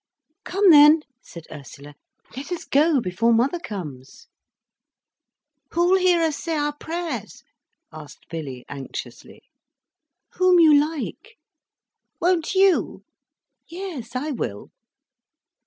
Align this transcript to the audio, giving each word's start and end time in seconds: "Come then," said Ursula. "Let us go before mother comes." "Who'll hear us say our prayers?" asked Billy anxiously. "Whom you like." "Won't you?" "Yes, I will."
"Come 0.45 0.71
then," 0.71 1.03
said 1.21 1.45
Ursula. 1.51 1.93
"Let 2.35 2.51
us 2.51 2.65
go 2.65 2.99
before 3.01 3.31
mother 3.31 3.59
comes." 3.59 4.25
"Who'll 5.73 5.95
hear 5.99 6.19
us 6.23 6.37
say 6.37 6.57
our 6.57 6.75
prayers?" 6.75 7.43
asked 7.93 8.27
Billy 8.27 8.65
anxiously. 8.67 9.43
"Whom 10.39 10.59
you 10.59 10.73
like." 10.73 11.35
"Won't 12.19 12.55
you?" 12.55 13.03
"Yes, 13.67 14.15
I 14.15 14.31
will." 14.31 14.71